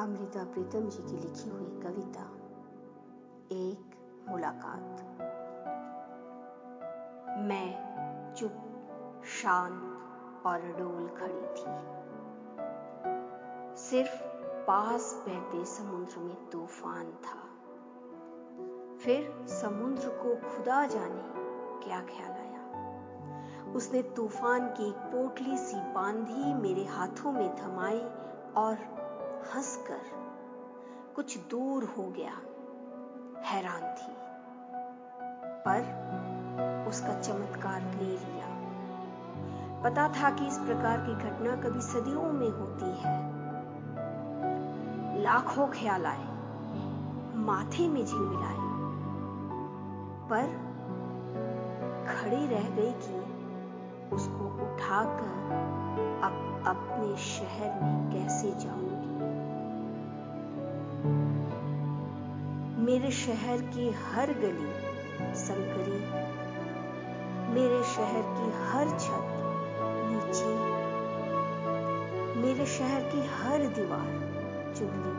अमृता 0.00 0.44
प्रीतम 0.44 0.88
जी 0.88 0.98
की 0.98 1.16
लिखी 1.16 1.50
हुई 1.50 1.80
कविता। 1.82 2.20
एक 3.52 3.90
मुलाकात। 4.28 5.00
मैं 7.38 7.70
चुप, 8.34 8.52
शांत 9.24 9.98
और 10.46 10.60
डोल 10.60 11.08
खड़ी 11.08 11.42
थी। 11.42 12.00
सिर्फ़ 13.76 14.22
पास 14.66 15.24
बहते 15.28 15.64
समुद्र 15.64 16.18
में 16.18 16.50
तूफ़ान 16.50 17.12
था। 17.12 17.40
फिर 18.96 19.46
समुद्र 19.46 20.08
को 20.08 20.36
खुदा 20.36 20.86
जाने 20.86 21.22
क्या 21.86 22.00
ख्याल 22.00 22.32
आया। 22.32 22.50
उसने 23.72 24.02
तूफ़ान 24.02 24.68
की 24.68 24.88
एक 24.88 24.96
पोटली 24.96 25.56
सी 25.56 25.76
बांधी 25.76 26.54
मेरे 26.54 26.84
हाथों 26.84 27.32
में 27.32 27.56
थमाई 27.56 28.00
और 28.56 28.99
हंसकर 29.54 30.00
कुछ 31.16 31.38
दूर 31.38 31.84
हो 31.84 32.02
गया, 32.02 32.32
हैरान 33.42 33.94
थी। 33.94 34.20
पर 35.64 35.80
उसका 36.88 37.20
चमत्कार 37.20 37.80
ले 37.80 38.04
लिया। 38.04 38.46
पता 39.82 40.08
था 40.08 40.30
कि 40.30 40.46
इस 40.46 40.58
प्रकार 40.58 40.98
की 41.00 41.14
घटना 41.14 41.56
कभी 41.56 41.80
सदियों 41.80 42.22
में 42.22 42.48
होती 42.48 42.90
है। 42.90 43.40
लाखों 45.22 45.66
ख्याल 45.66 46.06
आए, 46.06 46.24
माथे 47.36 47.88
में 47.88 48.06
झिलमिलाए 48.06 48.70
पर 50.30 50.70
खड़ी 52.06 52.46
रह 52.46 52.68
गई 52.68 52.92
कि 52.92 53.20
उसको 54.16 54.44
उठाकर 54.44 55.50
अब 56.24 56.64
अपने 56.66 57.16
शहर 57.16 57.82
में 57.82 58.12
कैसे 58.12 58.50
जाऊँगी। 58.50 59.09
मेरे 62.90 63.10
शहर 63.10 63.60
की 63.74 63.90
हर 63.96 64.30
गली 64.32 64.70
संकरी, 65.34 65.98
मेरे 67.50 67.82
शहर 67.82 68.22
की 68.30 68.48
हर 68.62 68.88
छत 68.98 69.28
नीची, 70.06 70.54
मेरे 72.40 72.66
शहर 72.66 73.00
की 73.12 73.20
हर 73.26 73.66
दीवार 73.68 74.08
चुगली। 74.78 75.14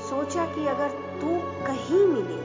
सोचा 0.00 0.44
कि 0.46 0.66
अगर 0.66 0.90
तू 1.20 1.30
कहीं 1.66 2.06
मिले 2.06 2.42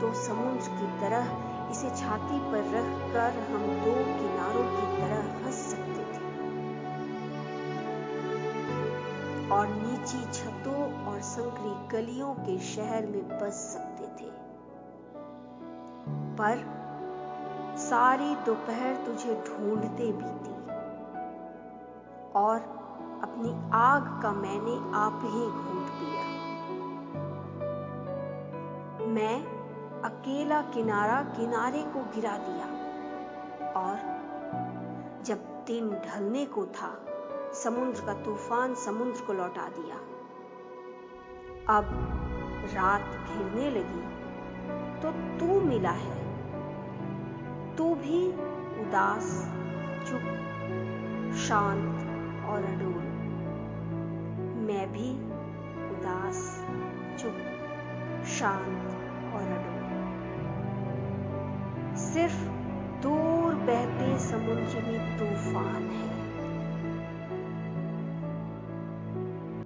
तो 0.00 0.12
समुद्र 0.22 0.68
की 0.68 1.00
तरह 1.00 1.24
इसे 1.70 1.90
छाती 1.96 2.38
पर 2.52 2.70
रखकर 2.76 3.42
हम 3.50 3.66
दो 3.84 3.94
किनारों 4.14 4.64
की 4.76 4.86
तरह 4.96 5.46
हंस 5.46 5.66
सकते 5.70 5.83
और 9.54 9.68
नीची 9.68 10.24
छतों 10.32 11.06
और 11.06 11.20
संकरी 11.20 11.88
गलियों 11.88 12.34
के 12.34 12.58
शहर 12.58 13.06
में 13.06 13.28
बस 13.28 13.54
सकते 13.72 14.04
थे। 14.04 14.30
पर 16.38 16.64
सारी 17.78 18.34
दोपहर 18.34 18.96
तुझे 18.96 19.34
ढूंढते 19.34 20.12
बीती 20.12 20.54
और 22.34 22.60
अपनी 23.22 23.70
आग 23.72 24.22
का 24.22 24.32
मैंने 24.32 24.76
आप 24.94 25.20
ही 25.24 25.46
घूट 25.46 25.88
पिया 25.90 26.24
मैं 29.06 29.36
अकेला 30.02 30.60
किनारा 30.62 31.22
किनारे 31.36 31.82
को 31.82 32.04
गिरा 32.14 32.36
दिया 32.38 32.66
और 33.72 33.96
जब 35.24 35.36
दिन 35.66 35.90
ढलने 36.06 36.46
को 36.46 36.66
था 36.66 36.88
समुद्र 37.54 38.00
का 38.06 38.14
तूफ़ान 38.14 38.74
समुद्र 38.74 39.20
को 39.24 39.32
लौटा 39.32 39.68
दिया। 39.68 39.96
अब 41.68 41.86
रात 42.74 43.02
घिरने 43.02 43.70
लगी 43.70 44.02
तो 45.00 45.12
तू 45.38 45.60
मिला 45.60 45.90
है। 45.90 46.16
तू 47.76 47.94
भी 47.94 48.20
उदास, 48.80 49.26
चुप, 50.08 50.24
शांत 51.38 51.96
और 52.46 52.64
अडोल 52.64 53.04
मैं 54.66 54.86
भी 54.92 55.10
उदास, 55.90 56.38
चुप, 57.20 57.38
शांत 58.38 58.84
और 59.34 59.42
अडोल 59.42 59.82
सिर्फ़ 61.96 62.40
दूर 63.02 63.54
बहते 63.54 64.06
समुद्र 64.18 64.74
में 64.86 65.00
तूफ़ान 65.18 65.43